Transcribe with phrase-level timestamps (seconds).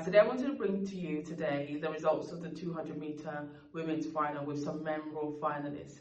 [0.00, 3.46] Guys, today I wanted to bring to you today the results of the 200 metre
[3.74, 5.98] women's final with some memorable finalists,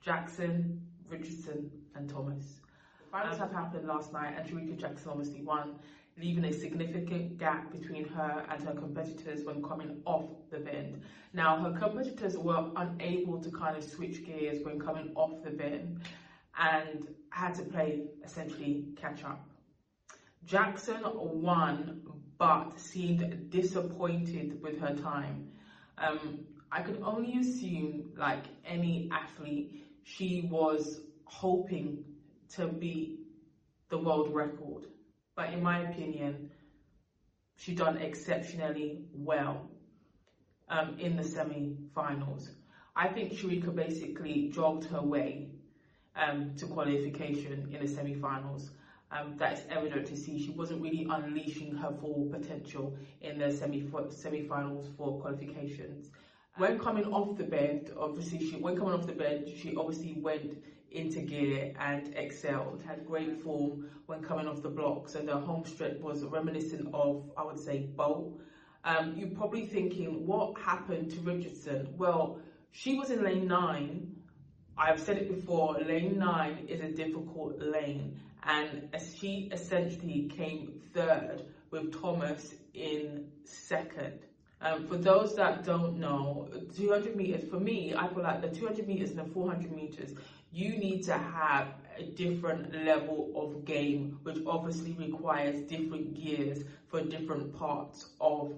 [0.00, 2.60] Jackson, Richardson and Thomas.
[2.98, 5.74] The finals um, have happened last night and Shericka Jackson obviously won,
[6.16, 11.02] leaving a significant gap between her and her competitors when coming off the bend.
[11.34, 16.00] Now, her competitors were unable to kind of switch gears when coming off the bend
[16.58, 19.51] and had to play essentially catch up.
[20.44, 22.02] Jackson won
[22.38, 25.48] but seemed disappointed with her time.
[25.98, 26.40] Um,
[26.72, 32.04] I could only assume, like any athlete, she was hoping
[32.56, 33.20] to beat
[33.90, 34.86] the world record.
[35.36, 36.50] But in my opinion,
[37.56, 39.70] she done exceptionally well
[40.68, 42.50] um, in the semi-finals.
[42.96, 45.50] I think Shericka basically jogged her way
[46.16, 48.70] um, to qualification in the semi-finals
[49.12, 53.50] um, that is evident to see she wasn't really unleashing her full potential in the
[53.52, 56.10] semi semi-finals for qualifications.
[56.56, 60.62] When coming off the bed, obviously she when coming off the bed, she obviously went
[60.90, 62.82] into gear and excelled.
[62.86, 67.30] Had great form when coming off the blocks, and the home stretch was reminiscent of,
[67.36, 68.40] I would say, Bolt.
[68.84, 71.94] Um, you're probably thinking, what happened to Richardson?
[71.96, 72.40] Well,
[72.72, 74.16] she was in lane nine.
[74.76, 81.44] I've said it before, lane nine is a difficult lane and she essentially came third
[81.70, 84.20] with Thomas in second.
[84.60, 88.86] Um, for those that don't know, 200 meters, for me, I feel like the 200
[88.86, 90.14] meters and the 400 meters,
[90.52, 97.02] you need to have a different level of game, which obviously requires different gears for
[97.02, 98.52] different parts of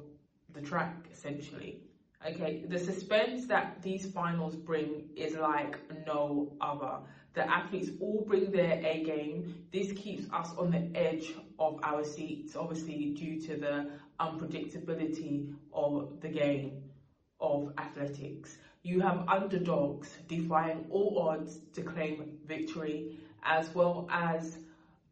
[0.53, 1.81] the track, essentially.
[2.27, 7.01] Okay, the suspense that these finals bring is like no other.
[7.35, 9.67] The athletes all bring their A game.
[9.71, 16.19] This keeps us on the edge of our seats, obviously due to the unpredictability of
[16.23, 16.85] the game
[17.41, 18.57] of athletics.
[18.83, 24.57] You have underdogs defying all odds to claim victory, as well as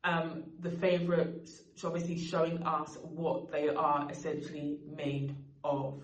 [0.03, 5.35] um, the favourites obviously showing us what they are essentially made
[5.65, 6.01] of.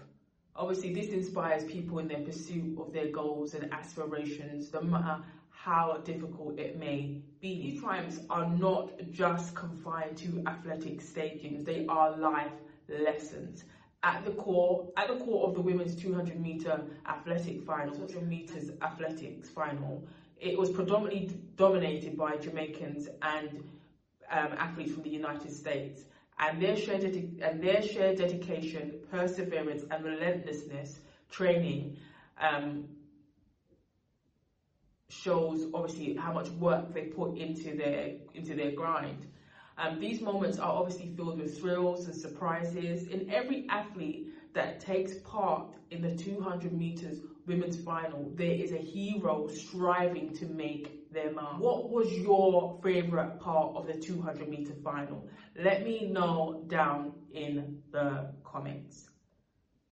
[0.59, 5.99] Obviously, this inspires people in their pursuit of their goals and aspirations, no matter how
[6.05, 7.63] difficult it may be.
[7.63, 12.51] These triumphs are not just confined to athletic stadiums, they are life
[12.89, 13.63] lessons.
[14.03, 18.71] At the core, at the core of the women's 200 meter athletic final, 200 meters
[18.83, 20.05] athletics final,
[20.41, 23.63] it was predominantly dominated by Jamaicans and
[24.31, 26.03] um, athletes from the United States.
[26.41, 31.01] And their, shared and their shared dedication, perseverance, and relentlessness
[31.31, 31.97] training
[32.41, 32.85] um,
[35.09, 39.27] shows obviously how much work they put into their into their grind.
[39.79, 43.07] Um, these moments are obviously filled with thrills and surprises.
[43.09, 47.19] In every athlete that takes part in the 200 meters
[47.49, 51.59] women's final, there is a hero striving to make their mark.
[51.59, 55.27] What was your favorite part of the 200 meter final?
[55.57, 59.09] Let me know down in the comments.